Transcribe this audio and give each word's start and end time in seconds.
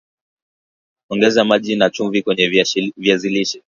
ongeza 1.09 1.45
maji 1.45 1.75
na 1.75 1.89
chumvi 1.89 2.21
kwenye 2.23 2.65
viazi 2.97 3.29
lishe 3.29 3.61